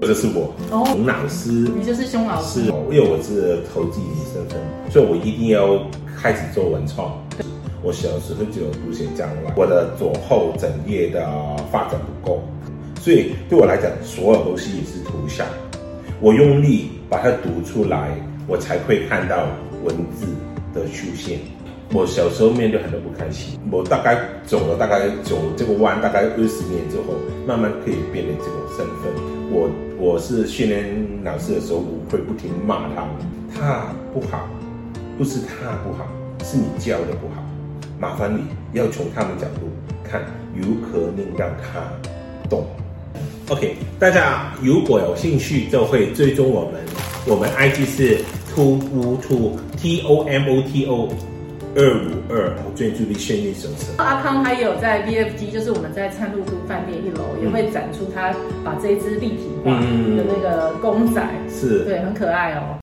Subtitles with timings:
[0.00, 5.78] 这是我，哦，熊老师，你就是熊老师，是，因为我是投机的身份，所以我一定要
[6.20, 7.18] 开始做文创。
[7.82, 11.26] 我小时候就有读写障碍，我的左后枕叶的
[11.70, 12.42] 发展不够，
[13.00, 15.46] 所以对我来讲，所有东西也是图像。
[16.20, 18.10] 我用力把它读出来，
[18.46, 19.46] 我才会看到
[19.84, 20.26] 文字
[20.74, 21.38] 的出现。
[21.92, 27.14] 我小时候面对很多不开心，我大概走了大概走这个弯，大概二十年之后，
[27.46, 29.12] 慢慢可以变成这种身份。
[29.52, 29.68] 我
[30.04, 30.84] 我是训练
[31.24, 33.08] 老师的时候，我会不停骂他，
[33.54, 34.46] 他不好，
[35.16, 36.06] 不是他不好，
[36.44, 37.42] 是你教的不好。
[37.98, 38.42] 麻烦你
[38.78, 39.70] 要从他们角度
[40.06, 40.20] 看，
[40.54, 41.80] 如何令让他
[42.50, 42.66] 懂。
[43.48, 46.82] OK，大家如果有兴趣，就会追踪我们，
[47.26, 48.18] 我们 IG 是
[48.54, 51.08] tomoto T O M O T O。
[51.76, 53.92] 二五二，我专注力现役手册。
[53.98, 58.32] 阿康他也有在 BFG，就是我们在灿露都饭店一楼、嗯、也会展出他
[58.64, 61.20] 把这一只立体化的那个公仔，
[61.50, 62.78] 是，对，很可爱哦。